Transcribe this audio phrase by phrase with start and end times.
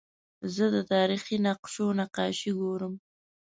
[0.55, 2.93] زه د تاریخي نقشو نقاشي ګورم.